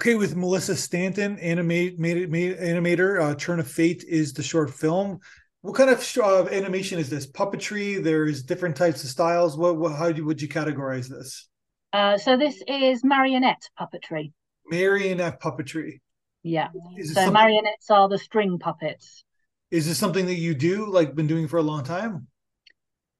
[0.00, 4.70] Okay, with Melissa Stanton, animate, made, made, animator, uh, Turn of Fate is the short
[4.70, 5.20] film.
[5.60, 7.30] What kind of uh, animation is this?
[7.30, 8.02] Puppetry.
[8.02, 9.58] There's different types of styles.
[9.58, 9.76] What?
[9.76, 11.50] what how do, would you categorize this?
[11.92, 14.32] Uh, so this is marionette puppetry.
[14.70, 16.00] Marionette puppetry.
[16.42, 16.68] Yeah.
[17.12, 19.22] So marionettes are the string puppets.
[19.70, 22.26] Is this something that you do, like, been doing for a long time?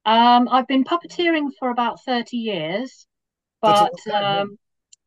[0.06, 3.06] Um, I've been puppeteering for about thirty years,
[3.60, 4.56] but um,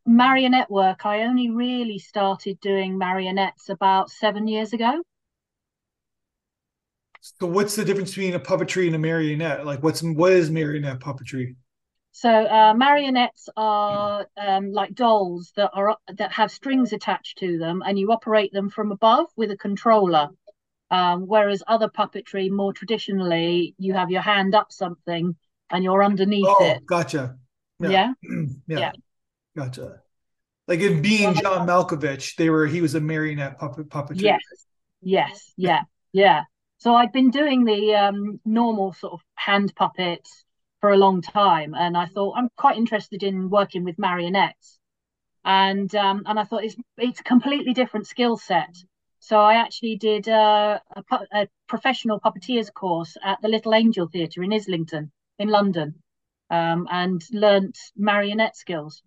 [0.06, 5.02] marionette work, I only really started doing marionettes about seven years ago.
[7.22, 9.66] So what's the difference between a puppetry and a marionette?
[9.66, 11.56] Like what's what is marionette puppetry?
[12.12, 17.82] So uh, marionettes are um, like dolls that are that have strings attached to them,
[17.86, 20.30] and you operate them from above with a controller.
[20.92, 25.36] Um, whereas other puppetry, more traditionally, you have your hand up something
[25.72, 26.86] and you're underneath oh, it.
[26.86, 27.38] Gotcha.
[27.80, 27.90] Yeah.
[27.90, 28.14] Yeah.
[28.68, 28.80] yeah.
[28.80, 28.92] yeah.
[29.56, 30.02] Gotcha.
[30.68, 34.22] Like in being John Malkovich, they were he was a marionette puppet puppeteer.
[34.22, 34.42] Yes.
[35.02, 35.54] Yes.
[35.58, 35.82] Yeah.
[36.14, 36.44] Yeah.
[36.78, 40.44] So I'd been doing the um, normal sort of hand puppets
[40.82, 44.80] for a long time, and I thought I'm quite interested in working with marionettes,
[45.46, 48.76] and um, and I thought it's it's a completely different skill set.
[49.20, 54.44] So I actually did a, a, a professional puppeteers course at the Little Angel Theatre
[54.44, 55.96] in Islington in London,
[56.50, 59.02] um, and learnt marionette skills.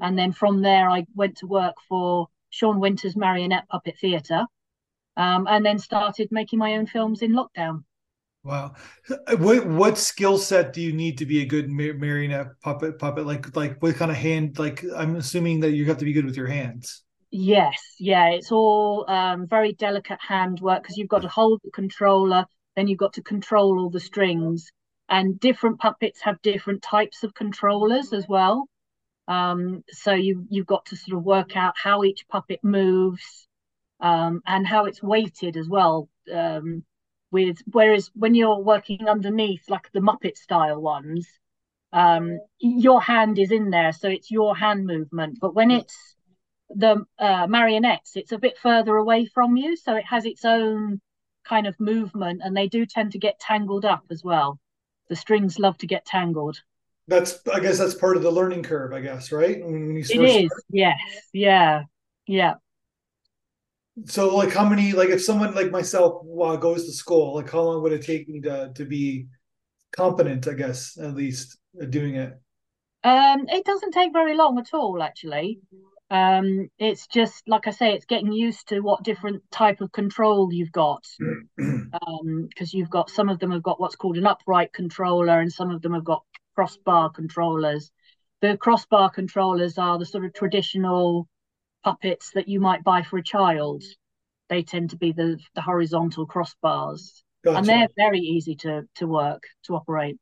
[0.00, 4.46] And then from there, I went to work for Sean Winter's Marionette Puppet Theatre,
[5.16, 7.84] um, and then started making my own films in lockdown.
[8.42, 8.74] Wow,
[9.38, 13.26] what what skill set do you need to be a good marionette puppet puppet?
[13.26, 14.58] Like like what kind of hand?
[14.58, 17.02] Like I'm assuming that you have to be good with your hands.
[17.32, 22.46] Yes, yeah, it's all um, very delicate handwork because you've got to hold the controller,
[22.76, 24.70] then you've got to control all the strings,
[25.08, 28.66] and different puppets have different types of controllers as well.
[29.30, 33.46] Um, so you you've got to sort of work out how each puppet moves
[34.00, 36.08] um, and how it's weighted as well.
[36.34, 36.84] Um,
[37.30, 41.28] with whereas when you're working underneath, like the Muppet style ones,
[41.92, 45.38] um, your hand is in there, so it's your hand movement.
[45.40, 45.96] But when it's
[46.68, 51.00] the uh, marionettes, it's a bit further away from you, so it has its own
[51.44, 54.58] kind of movement, and they do tend to get tangled up as well.
[55.08, 56.60] The strings love to get tangled
[57.10, 59.62] that's I guess that's part of the learning curve, I guess, right?
[59.62, 60.62] When you it is, start.
[60.70, 60.98] yes,
[61.32, 61.82] yeah,
[62.26, 62.54] yeah.
[64.06, 67.60] So, like, how many, like, if someone like myself uh, goes to school, like, how
[67.62, 69.26] long would it take me to to be
[69.92, 70.46] competent?
[70.46, 71.58] I guess at least
[71.90, 72.40] doing it.
[73.02, 75.58] Um, it doesn't take very long at all, actually.
[76.10, 80.52] Um, it's just like I say, it's getting used to what different type of control
[80.52, 81.04] you've got.
[81.60, 85.52] um, because you've got some of them have got what's called an upright controller, and
[85.52, 86.22] some of them have got
[86.60, 87.90] crossbar controllers.
[88.42, 91.26] The crossbar controllers are the sort of traditional
[91.82, 93.82] puppets that you might buy for a child.
[94.50, 97.22] They tend to be the, the horizontal crossbars.
[97.42, 97.56] Gotcha.
[97.56, 100.18] And they're very easy to to work, to operate.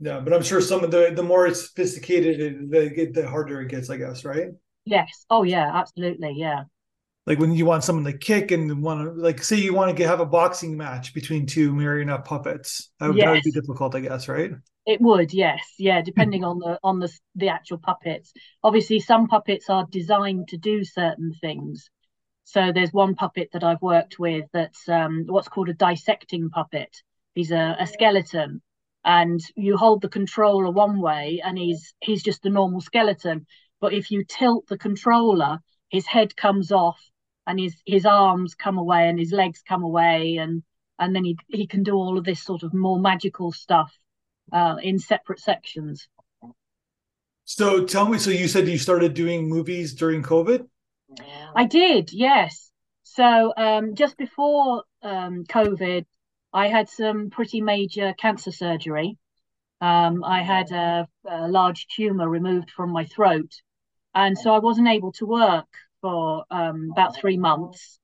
[0.00, 3.68] Yeah, but I'm sure some of the the more sophisticated they get, the harder it
[3.68, 4.48] gets, I guess, right?
[4.84, 5.26] Yes.
[5.30, 6.34] Oh yeah, absolutely.
[6.36, 6.64] Yeah.
[7.28, 9.94] Like when you want someone to kick and want to like say you want to
[9.94, 12.88] get, have a boxing match between two marionette puppets.
[12.98, 13.26] That would, yes.
[13.26, 14.52] that would be difficult, I guess, right?
[14.86, 18.32] It would, yes, yeah, depending on the on the the actual puppets.
[18.64, 21.90] Obviously, some puppets are designed to do certain things.
[22.44, 26.96] So there's one puppet that I've worked with that's um, what's called a dissecting puppet.
[27.34, 28.62] He's a, a skeleton,
[29.04, 33.46] and you hold the controller one way, and he's he's just a normal skeleton.
[33.82, 35.58] But if you tilt the controller,
[35.90, 36.98] his head comes off,
[37.48, 40.62] and his his arms come away, and his legs come away, and
[40.98, 43.92] and then he he can do all of this sort of more magical stuff
[44.52, 46.06] uh, in separate sections.
[47.44, 50.68] So tell me, so you said you started doing movies during COVID?
[51.56, 52.70] I did, yes.
[53.04, 56.04] So um, just before um, COVID,
[56.52, 59.16] I had some pretty major cancer surgery.
[59.80, 63.50] Um, I had a, a, large tumor removed from my throat.
[64.18, 65.68] And so I wasn't able to work
[66.00, 68.00] for um, about three months.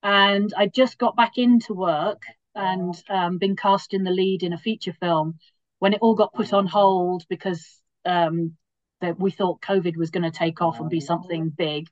[0.00, 2.22] And I just got back into work
[2.54, 5.40] and um, been cast in the lead in a feature film
[5.80, 7.66] when it all got put on hold because
[8.04, 8.56] um,
[9.00, 11.88] that we thought COVID was going to take off and be something big.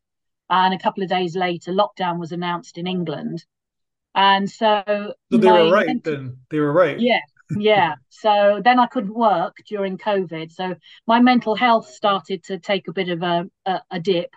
[0.49, 3.45] And a couple of days later, lockdown was announced in England.
[4.15, 6.37] And so, so they were right then.
[6.49, 7.01] They were right.
[7.01, 7.19] Yeah,
[7.57, 7.95] yeah.
[8.09, 10.53] so then I couldn't work during COVID.
[10.53, 10.75] So
[11.07, 14.31] my mental health started to take a bit of a, a, a dip.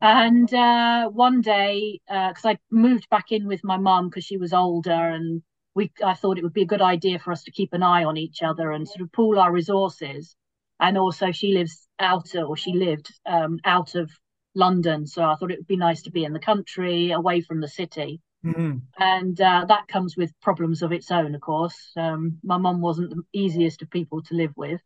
[0.00, 4.36] And uh, one day, because uh, I moved back in with my mum because she
[4.36, 5.42] was older and
[5.74, 8.04] we I thought it would be a good idea for us to keep an eye
[8.04, 10.36] on each other and sort of pool our resources.
[10.80, 14.10] And also, she lives out, or she lived um, out of
[14.54, 17.60] London, so I thought it would be nice to be in the country, away from
[17.60, 18.20] the city.
[18.44, 18.82] Mhm.
[18.98, 21.92] And uh, that comes with problems of its own, of course.
[21.96, 24.80] Um, my mum wasn't the easiest of people to live with,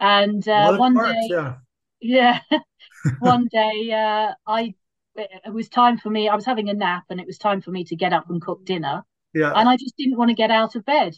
[0.00, 1.54] and uh, one parts, day, yeah.
[2.00, 2.40] yeah,
[3.20, 4.74] one day uh, I
[5.14, 6.28] it it was time for me.
[6.28, 8.42] I was having a nap, and it was time for me to get up and
[8.42, 9.04] cook dinner.
[9.34, 9.52] Yeah.
[9.56, 11.14] and I just didn't want to get out of bed.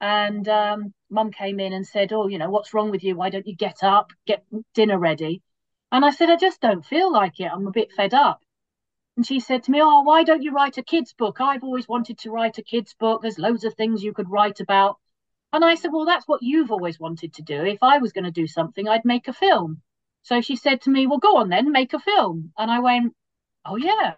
[0.00, 3.16] And um, mum came in and said, Oh, you know, what's wrong with you?
[3.16, 4.44] Why don't you get up, get
[4.74, 5.42] dinner ready?
[5.90, 7.50] And I said, I just don't feel like it.
[7.52, 8.40] I'm a bit fed up.
[9.18, 11.40] And she said to me, Oh, why don't you write a kid's book?
[11.40, 13.20] I've always wanted to write a kid's book.
[13.20, 15.00] There's loads of things you could write about.
[15.52, 17.64] And I said, Well, that's what you've always wanted to do.
[17.64, 19.82] If I was going to do something, I'd make a film.
[20.22, 22.52] So she said to me, Well, go on then, make a film.
[22.56, 23.16] And I went,
[23.64, 24.14] Oh, yeah,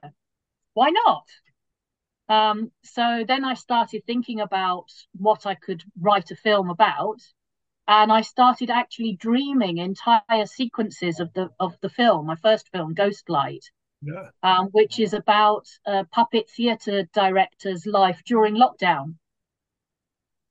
[0.75, 1.27] why not?
[2.29, 7.23] Um, so then I started thinking about what I could write a film about,
[7.89, 12.95] and I started actually dreaming entire sequences of the of the film, my first film,
[12.95, 13.65] Ghostlight,
[14.03, 14.31] Yeah.
[14.43, 19.17] um, which is about a puppet theatre director's life during lockdown.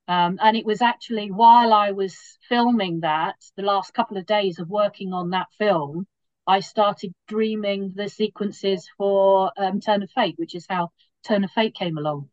[0.08, 2.16] Um, and it was actually while I was
[2.48, 6.08] filming that, the last couple of days of working on that film,
[6.48, 10.90] I started dreaming the sequences for um, Turn of Fate, which is how
[11.24, 12.30] Turn of Fate came along.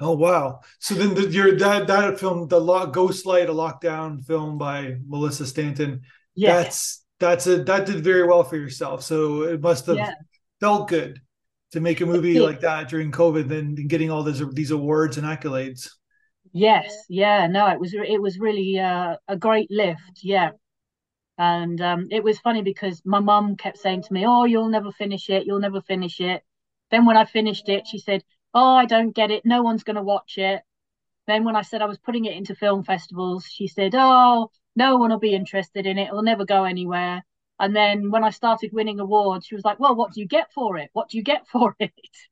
[0.00, 0.60] Oh wow!
[0.78, 5.46] So then the, your that that film, the Lo- Ghostlight, a lockdown film by Melissa
[5.46, 6.02] Stanton.
[6.36, 9.02] Yeah, That's that's a that did very well for yourself.
[9.02, 10.12] So it must have yeah,
[10.60, 11.20] felt good
[11.72, 15.26] to make a movie like that during COVID and getting all these these awards and
[15.26, 15.88] accolades.
[16.52, 17.46] yes, yeah.
[17.46, 20.20] No, it was it was really uh, a great lift.
[20.22, 20.50] Yeah,
[21.38, 24.92] and um, it was funny because my mum kept saying to me, "Oh, you'll never
[24.92, 25.46] finish it.
[25.46, 26.44] You'll never finish it."
[26.90, 28.24] Then when I finished it, she said,
[28.54, 29.44] "Oh, I don't get it.
[29.46, 30.62] No one's going to watch it."
[31.28, 34.96] Then when I said I was putting it into film festivals, she said, "Oh, no
[34.98, 36.08] one will be interested in it.
[36.08, 37.24] It'll never go anywhere."
[37.60, 40.52] And then when I started winning awards, she was like, "Well, what do you get
[40.52, 40.90] for it?
[40.92, 41.92] What do you get for it?"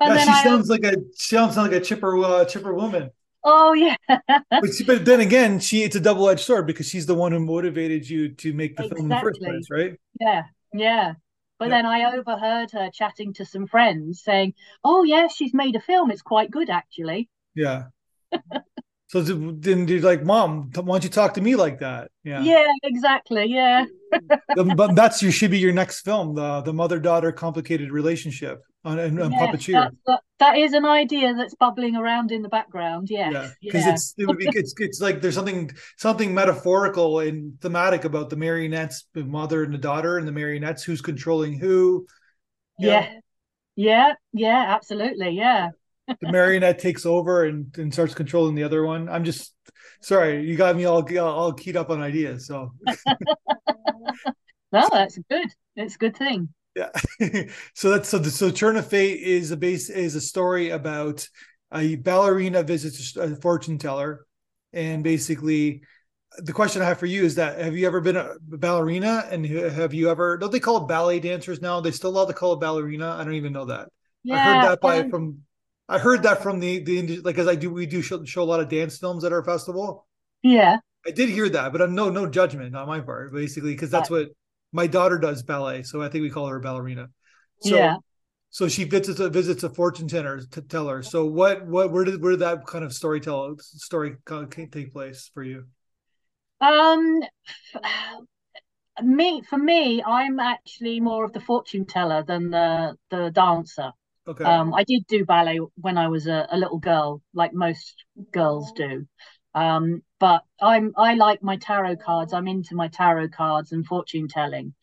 [0.00, 3.10] And Yeah, she I, sounds like a she sounds like a chipper uh, chipper woman.
[3.44, 3.96] oh yeah,
[4.60, 7.32] But, she- but then again, she it's a double edged sword because she's the one
[7.32, 9.98] who motivated you to make the film in the first place, right?
[10.20, 11.14] yeah, yeah.
[11.58, 11.70] But Yeah.
[11.70, 14.54] then I overheard her chatting to some friends saying,
[14.84, 16.10] "Oh yes, she's made a film.
[16.10, 17.90] It's quite good actually." Yeah.
[19.10, 22.12] so then you're like, Mom, why don't you talk to me like that?
[22.22, 22.42] Yeah.
[22.42, 23.46] Yeah, exactly.
[23.46, 23.86] Yeah.
[24.76, 28.98] But that's your should be your next film, the the mother daughter complicated relationship on,
[28.98, 29.90] Yeah, puppeteer.
[30.06, 33.08] that, that is an idea that's bubbling around in the background.
[33.10, 33.32] Yes.
[33.32, 33.92] Yeah, because Yeah.
[33.94, 38.36] it's it would be it's it's like there's something something metaphorical and thematic about the
[38.36, 42.06] marionettes, the mother and the daughter, and the marionettes who's controlling who.
[42.78, 42.88] know?
[42.88, 43.18] Yeah.
[43.76, 44.12] Yeah.
[44.32, 44.64] Yeah.
[44.68, 45.30] Absolutely.
[45.30, 45.70] Yeah.
[46.20, 49.08] The marionette takes over and, and starts controlling the other one.
[49.08, 49.54] I'm just
[50.02, 52.46] sorry, you got me all all keyed up on ideas.
[52.46, 52.72] So
[54.72, 55.48] No, that's good.
[55.76, 56.48] It's a good thing.
[56.76, 56.90] yeah,
[57.74, 61.26] so that's so the so Turn of Fate is a base is a story about
[61.72, 64.26] a ballerina visits a fortune teller,
[64.72, 65.82] and basically.
[66.38, 69.44] The question I have for you is that have you ever been a ballerina and
[69.44, 71.80] have you ever don't they call it ballet dancers now?
[71.80, 73.16] They still allowed to call it ballerina?
[73.18, 73.88] I don't even know that.
[74.22, 74.36] Yeah.
[74.36, 75.38] I heard that by um, from
[75.90, 78.44] I heard that from the the like as I do we do show, show a
[78.44, 80.06] lot of dance films at our festival.
[80.42, 80.78] yeah.
[81.06, 84.10] I did hear that, but I'm no no judgment on my part, basically, because that's
[84.10, 84.28] what
[84.72, 87.08] my daughter does ballet, so I think we call her a ballerina.
[87.60, 87.96] So Yeah.
[88.50, 91.02] so she visits a visits a fortune teller to tell her.
[91.02, 95.30] So what what where did where did that kind of story kind of take place
[95.34, 95.66] for you?
[96.60, 97.22] Um,
[99.02, 103.92] me for me, I'm actually more of the fortune teller than the the dancer.
[104.26, 104.44] Okay.
[104.44, 108.72] Um, I did do ballet when I was a, a little girl, like most girls
[108.72, 109.06] do.
[109.54, 112.32] Um, but I'm I like my tarot cards.
[112.32, 114.74] I'm into my tarot cards and fortune telling.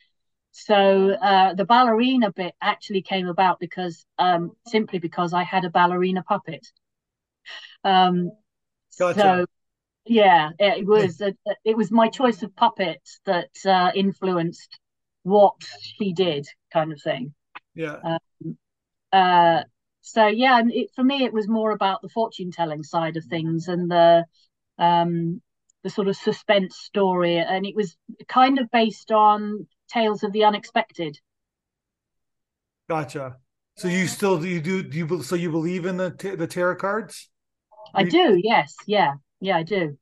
[0.52, 5.70] So uh, the ballerina bit actually came about because um, simply because I had a
[5.70, 6.66] ballerina puppet.
[7.84, 8.32] Um,
[9.00, 9.20] Gotcha.
[9.22, 9.46] so
[10.06, 14.80] yeah, it was a, it was my choice of puppets that uh, influenced
[15.24, 17.34] what she did, kind of thing.
[17.76, 18.18] yeah.
[19.12, 19.64] Uh,
[20.02, 23.26] so yeah, and it, for me, it was more about the fortune telling side of
[23.26, 24.26] things and the
[24.78, 25.42] um,
[25.84, 27.98] the sort of suspense story, and it was
[28.28, 31.18] kind of based on tales of the unexpected.
[32.90, 33.38] Gotcha.
[33.76, 36.48] So you still do you do do you so you believe in the ta- the
[36.48, 37.30] tarot cards?
[37.94, 39.98] I You- do, yes, yeah, yeah, I do.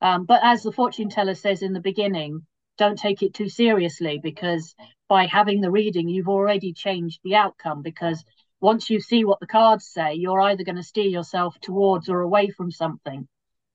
[0.00, 2.46] Um, but as the fortune teller says in the beginning,
[2.78, 4.74] don't take it too seriously because
[5.08, 7.82] by having the reading, you've already changed the outcome.
[7.82, 8.24] Because
[8.60, 12.20] once you see what the cards say, you're either going to steer yourself towards or
[12.20, 13.28] away from something.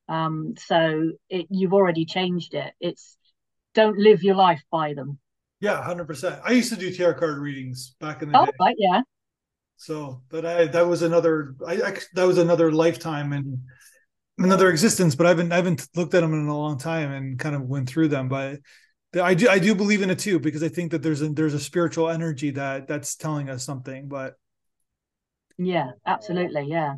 [0.08, 2.74] Um, so it, you've already changed it.
[2.80, 3.18] It's
[3.74, 5.20] don't live your life by them.
[5.62, 6.42] Yeah, hundred percent.
[6.44, 8.52] I used to do tarot card readings back in the oh, day.
[8.60, 9.02] right, yeah.
[9.78, 13.60] So, but I that was another I, I that was another lifetime and
[14.38, 15.16] another existence.
[15.16, 17.62] But I haven't I haven't looked at them in a long time and kind of
[17.62, 18.28] went through them.
[18.28, 18.60] But
[19.20, 21.54] I do I do believe in it too because I think that there's a there's
[21.54, 24.08] a spiritual energy that that's telling us something.
[24.08, 24.36] But
[25.58, 26.96] yeah, absolutely, yeah.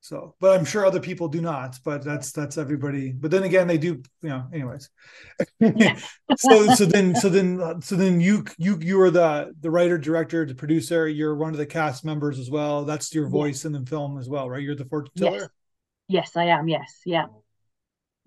[0.00, 1.78] So, but I'm sure other people do not.
[1.84, 3.12] But that's that's everybody.
[3.12, 4.02] But then again, they do.
[4.22, 4.44] You know.
[4.52, 4.90] Anyways.
[5.60, 5.98] Yeah.
[6.36, 10.44] so so then so then so then you you you are the the writer director
[10.44, 11.08] the producer.
[11.08, 12.84] You're one of the cast members as well.
[12.84, 14.62] That's your voice in the film as well, right?
[14.62, 15.52] You're the fortune teller.
[16.08, 16.32] Yes.
[16.34, 16.68] yes, I am.
[16.68, 17.26] Yes, yeah.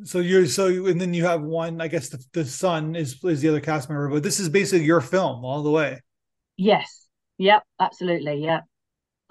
[0.04, 1.82] So you're so and then you have one.
[1.82, 4.86] I guess the, the son is is the other cast member, but this is basically
[4.86, 6.02] your film all the way.
[6.58, 7.08] Yes.
[7.38, 7.64] Yep.
[7.80, 8.44] Absolutely.
[8.44, 8.62] Yeah.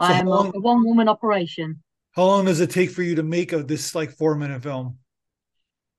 [0.00, 1.82] So I am long, a one woman operation.
[2.12, 4.98] How long does it take for you to make of this like four minute film?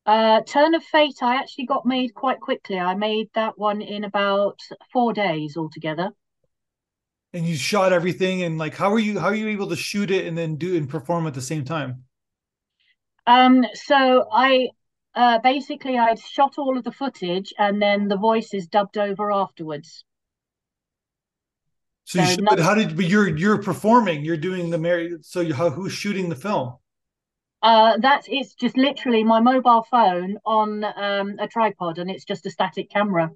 [0.05, 2.79] Uh, Turn of Fate, I actually got made quite quickly.
[2.79, 4.59] I made that one in about
[4.91, 6.11] four days altogether.
[7.33, 9.19] And you shot everything, and like, how are you?
[9.19, 11.63] How are you able to shoot it and then do and perform at the same
[11.63, 12.03] time?
[13.31, 14.69] Um, so I
[15.15, 20.03] uh, basically I shot all of the footage, and then the voices dubbed over afterwards.
[22.05, 24.25] So, so but how did but you're you're performing?
[24.25, 25.15] You're doing the Mary.
[25.21, 26.75] So you, how, who's shooting the film?
[27.63, 32.45] Uh, that's it's just literally my mobile phone on um, a tripod, and it's just
[32.45, 33.29] a static camera.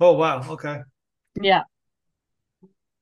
[0.00, 0.42] Oh wow!
[0.52, 0.80] Okay.
[1.40, 1.62] Yeah.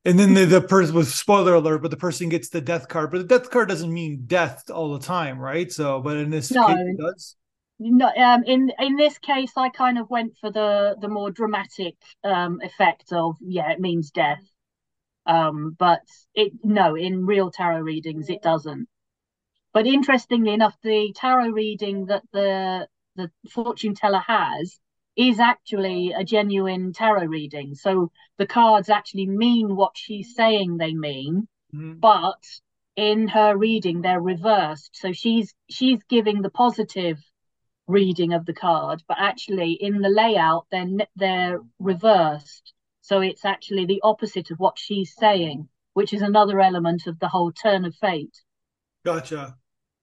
[0.07, 3.11] And then the, the person with spoiler alert, but the person gets the death card,
[3.11, 5.73] but the death card doesn't mean death all the time, right?
[5.73, 6.67] So, but in this no.
[6.67, 7.37] case, it does.
[7.79, 11.97] No, um, in in this case, I kind of went for the the more dramatic
[12.23, 14.43] um effect of yeah, it means death.
[15.27, 16.03] Um, but
[16.35, 18.89] it no, in real tarot readings, it doesn't.
[19.73, 24.79] But interestingly enough, the tarot reading that the the fortune teller has
[25.17, 27.75] is actually a genuine tarot reading.
[27.75, 31.95] So the cards actually mean what she's saying they mean, mm-hmm.
[32.01, 32.43] but
[32.97, 34.91] in her reading they're reversed.
[34.95, 37.19] So she's she's giving the positive
[37.87, 42.73] reading of the card, but actually in the layout they're they're reversed.
[43.01, 47.29] So it's actually the opposite of what she's saying, which is another element of the
[47.29, 48.41] whole turn of fate.
[49.05, 49.57] Gotcha.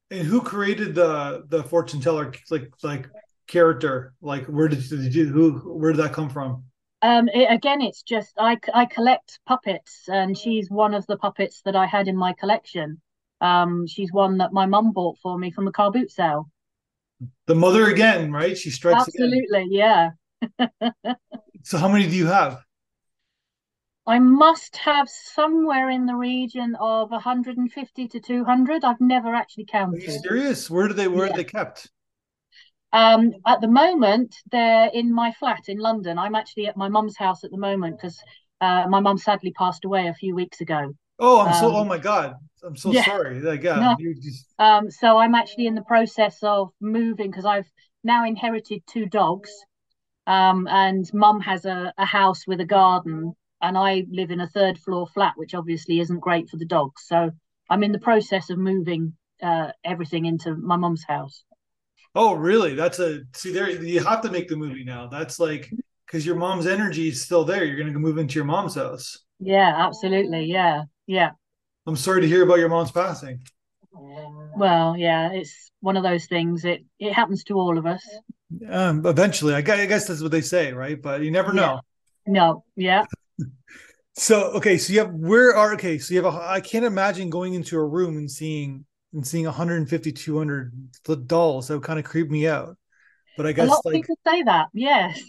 [0.09, 3.09] And who created the the fortune teller like like
[3.51, 4.13] character?
[4.21, 6.63] Like where did, did you who where did that come from?
[7.03, 11.61] Um, it, again, it's just I I collect puppets, and she's one of the puppets
[11.65, 13.01] that I had in my collection.
[13.41, 16.49] Um, she's one that my mum bought for me from a car boot sale.
[17.47, 18.57] The mother again, right?
[18.57, 19.07] She strikes.
[19.07, 20.11] Absolutely, again.
[20.61, 20.69] yeah.
[21.63, 22.63] so how many do you have?
[24.07, 28.83] I must have somewhere in the region of 150 to 200.
[28.83, 30.01] I've never actually counted.
[30.01, 30.69] Are you serious?
[30.69, 31.33] Where do they where yeah.
[31.33, 31.89] are they kept?
[32.93, 36.17] Um, at the moment, they're in my flat in London.
[36.17, 38.21] I'm actually at my mum's house at the moment because
[38.59, 40.93] uh, my mum sadly passed away a few weeks ago.
[41.19, 41.75] Oh, I'm um, so.
[41.75, 43.05] Oh my God, I'm so yeah.
[43.05, 43.39] sorry.
[43.39, 44.13] Like, yeah, no.
[44.21, 44.45] just...
[44.59, 47.69] um, so I'm actually in the process of moving because I've
[48.03, 49.51] now inherited two dogs,
[50.27, 54.47] um, and mum has a, a house with a garden and I live in a
[54.47, 57.03] third floor flat, which obviously isn't great for the dogs.
[57.05, 57.31] So
[57.69, 61.43] I'm in the process of moving uh, everything into my mum's house.
[62.13, 62.75] Oh, really?
[62.75, 63.69] That's a see there.
[63.69, 65.07] You have to make the movie now.
[65.07, 65.69] That's like
[66.05, 67.63] because your mom's energy is still there.
[67.63, 69.17] You're going to move into your mom's house.
[69.39, 70.45] Yeah, absolutely.
[70.45, 71.31] Yeah, yeah.
[71.87, 73.39] I'm sorry to hear about your mom's passing.
[73.93, 76.65] Well, yeah, it's one of those things.
[76.65, 78.05] It it happens to all of us.
[78.69, 81.01] Um, eventually, I guess, I guess that's what they say, right?
[81.01, 81.79] But you never know.
[82.27, 82.33] Yeah.
[82.33, 83.05] No, yeah,
[84.13, 87.29] so okay, so you have where are okay, so you have a I can't imagine
[87.29, 92.05] going into a room and seeing and seeing 150 200 dolls that would kind of
[92.05, 92.77] creep me out.
[93.37, 95.19] But I guess a lot like, people say that, yes.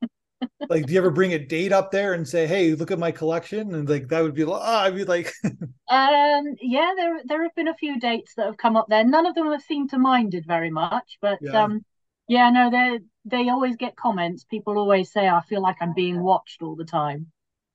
[0.68, 3.10] like, do you ever bring a date up there and say, "Hey, look at my
[3.10, 3.74] collection"?
[3.74, 7.68] And like that would be, oh, I'd be like, um, yeah, there there have been
[7.68, 9.04] a few dates that have come up there.
[9.04, 11.64] None of them have seemed to minded very much, but yeah.
[11.64, 11.84] um,
[12.28, 14.44] yeah, no, they they always get comments.
[14.44, 17.32] People always say, "I feel like I'm being watched all the time."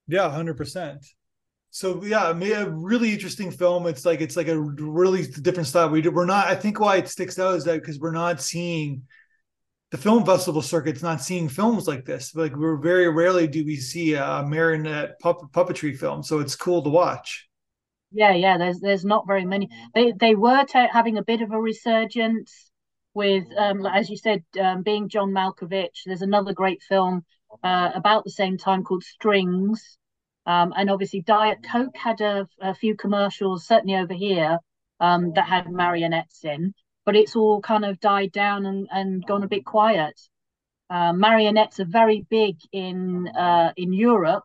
[0.07, 1.05] Yeah, hundred percent.
[1.75, 3.87] So yeah, a really interesting film.
[3.87, 5.89] It's like it's like a really different style.
[5.89, 6.45] We we're not.
[6.45, 9.01] I think why it sticks out is that because we're not seeing
[9.89, 12.35] the film festival circuit's not seeing films like this.
[12.35, 16.21] Like we're very rarely do we see a marionette pupp- puppetry film.
[16.21, 17.49] So it's cool to watch.
[18.11, 18.59] Yeah, yeah.
[18.59, 19.69] There's there's not very many.
[19.95, 22.69] They they were t- having a bit of a resurgence
[23.15, 26.03] with, um, as you said, um, being John Malkovich.
[26.05, 27.25] There's another great film
[27.63, 29.97] uh, about the same time called Strings.
[30.45, 34.59] Um, and obviously, Diet Coke had a, a few commercials, certainly over here,
[34.99, 36.73] um, that had marionettes in,
[37.05, 40.19] but it's all kind of died down and, and gone a bit quiet.
[40.89, 44.43] Uh, marionettes are very big in uh, in Europe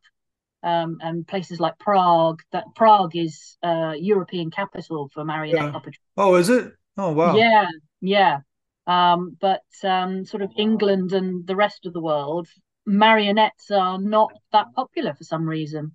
[0.63, 2.41] um, and places like Prague.
[2.53, 5.91] That Prague is uh, European capital for marionette yeah.
[6.17, 6.73] Oh, is it?
[6.97, 7.37] Oh, wow.
[7.37, 7.67] Yeah,
[8.01, 8.39] yeah.
[8.87, 12.49] Um, but um, sort of England and the rest of the world,
[12.89, 15.95] marionettes are not that popular for some reason.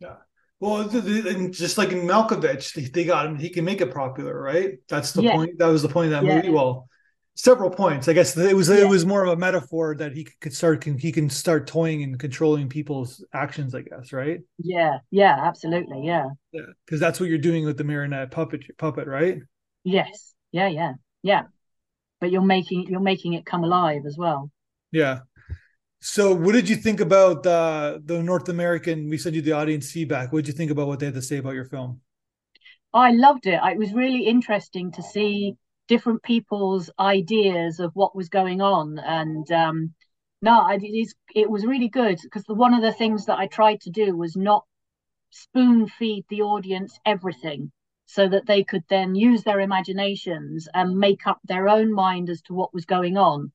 [0.00, 0.16] Yeah.
[0.60, 0.88] Well,
[1.50, 3.36] just like in Malkovich, they got him.
[3.36, 4.74] He can make it popular, right?
[4.88, 5.32] That's the yeah.
[5.32, 5.58] point.
[5.58, 6.36] That was the point of that yeah.
[6.36, 6.50] movie.
[6.50, 6.88] Well,
[7.34, 8.08] several points.
[8.08, 8.76] I guess it was yeah.
[8.76, 12.02] it was more of a metaphor that he could start can he can start toying
[12.02, 13.74] and controlling people's actions.
[13.74, 14.40] I guess, right?
[14.58, 14.98] Yeah.
[15.10, 15.36] Yeah.
[15.38, 16.02] Absolutely.
[16.04, 16.28] Yeah.
[16.52, 16.62] Yeah.
[16.84, 19.40] Because that's what you're doing with the marionette puppet puppet, right?
[19.84, 20.34] Yes.
[20.52, 20.68] Yeah.
[20.68, 20.92] Yeah.
[21.22, 21.42] Yeah.
[22.20, 24.50] But you're making you're making it come alive as well.
[24.90, 25.20] Yeah.
[26.00, 29.08] So, what did you think about uh, the North American?
[29.08, 30.32] We sent you the audience feedback.
[30.32, 32.00] What did you think about what they had to say about your film?
[32.92, 33.60] I loved it.
[33.62, 35.56] It was really interesting to see
[35.88, 39.94] different people's ideas of what was going on, and um,
[40.42, 41.14] no, it is.
[41.34, 44.36] It was really good because one of the things that I tried to do was
[44.36, 44.64] not
[45.30, 47.72] spoon feed the audience everything,
[48.04, 52.42] so that they could then use their imaginations and make up their own mind as
[52.42, 53.52] to what was going on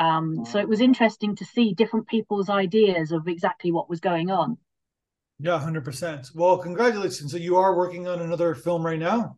[0.00, 4.30] um, so it was interesting to see different people's ideas of exactly what was going
[4.30, 4.56] on.
[5.38, 6.30] Yeah, hundred percent.
[6.34, 7.30] Well, congratulations.
[7.30, 9.36] So you are working on another film right now.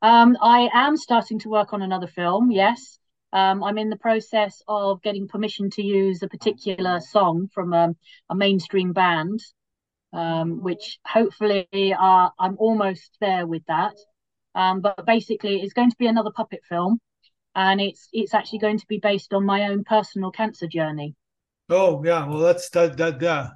[0.00, 2.50] Um, I am starting to work on another film.
[2.50, 2.98] Yes,
[3.34, 7.94] um, I'm in the process of getting permission to use a particular song from a,
[8.30, 9.40] a mainstream band,
[10.14, 11.66] um, which hopefully
[11.98, 13.94] uh, I'm almost there with that.
[14.54, 16.98] Um, but basically, it's going to be another puppet film
[17.56, 21.14] and it's it's actually going to be based on my own personal cancer journey.
[21.68, 23.48] Oh yeah, well that's that that yeah.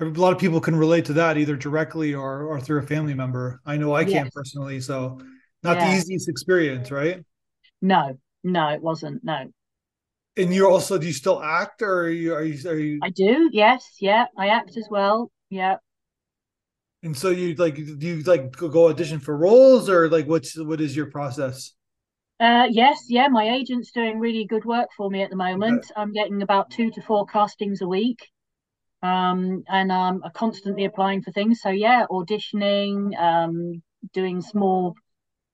[0.00, 3.12] A lot of people can relate to that either directly or or through a family
[3.12, 3.60] member.
[3.66, 4.12] I know I yes.
[4.12, 5.20] can't personally, so
[5.62, 5.90] not yeah.
[5.90, 7.22] the easiest experience, right?
[7.82, 9.22] No, no, it wasn't.
[9.22, 9.52] No.
[10.36, 13.00] And you also do you still act or are you are you, are you...
[13.02, 14.26] I do, yes, yeah.
[14.38, 15.30] I act as well.
[15.50, 15.76] Yeah.
[17.02, 20.80] And so you like do you like go audition for roles or like what's what
[20.80, 21.74] is your process?
[22.40, 25.84] Uh, yes, yeah, my agent's doing really good work for me at the moment.
[25.84, 26.00] Okay.
[26.00, 28.30] I'm getting about two to four castings a week.
[29.02, 31.60] Um, and I'm constantly applying for things.
[31.60, 33.82] So yeah, auditioning, um,
[34.14, 34.94] doing small,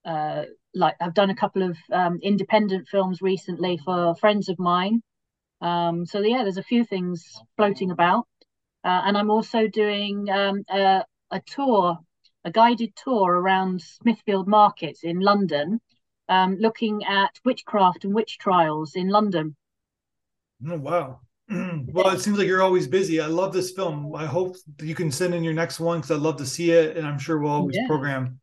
[0.04, 0.44] uh,
[0.74, 5.02] like I've done a couple of um, independent films recently for friends of mine.
[5.60, 7.24] Um, so yeah, there's a few things
[7.56, 8.28] floating about,
[8.84, 11.98] uh, and I'm also doing um, a, a tour,
[12.44, 15.80] a guided tour around Smithfield markets in London
[16.28, 19.56] um, looking at witchcraft and witch trials in London.
[20.68, 21.20] Oh, wow.
[21.48, 23.20] well, it seems like you're always busy.
[23.20, 24.14] I love this film.
[24.14, 26.96] I hope you can send in your next one because I'd love to see it.
[26.96, 27.86] And I'm sure we'll always yeah.
[27.86, 28.40] program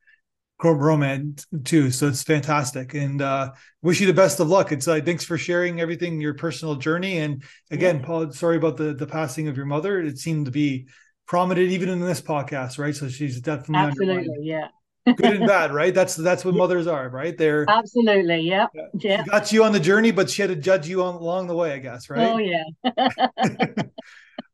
[0.64, 1.92] Roman too.
[1.92, 2.94] So it's fantastic.
[2.94, 4.72] And uh, wish you the best of luck.
[4.72, 7.18] It's uh, thanks for sharing everything, your personal journey.
[7.18, 8.06] And again, yeah.
[8.06, 10.00] Paul, sorry about the, the passing of your mother.
[10.00, 10.88] It seemed to be
[11.28, 12.96] prominent even in this podcast, right?
[12.96, 14.68] So she's definitely absolutely, yeah
[15.06, 15.94] good and bad, right?
[15.94, 17.38] That's that's what mothers are, right?
[17.38, 18.68] They're absolutely, yeah,
[19.00, 19.24] yeah.
[19.26, 21.74] got you on the journey, but she had to judge you on along the way,
[21.74, 22.28] I guess, right?
[22.28, 22.64] Oh yeah.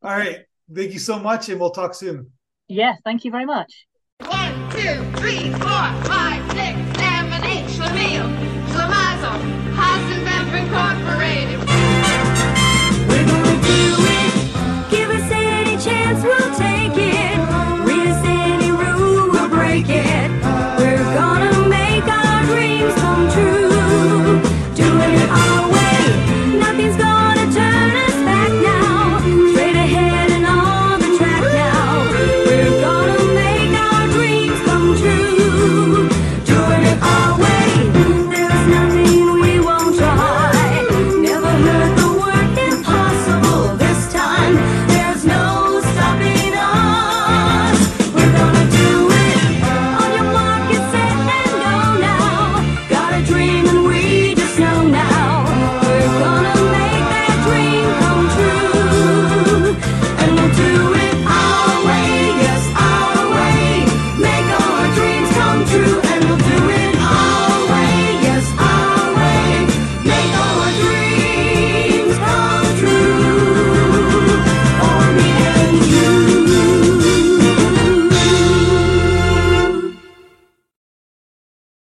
[0.01, 0.39] All right,
[0.73, 2.31] thank you so much, and we'll talk soon.
[2.67, 3.87] Yes, thank you very much.
[4.25, 8.28] One, two, three, four, five, six, seven, eight, Schlemiel.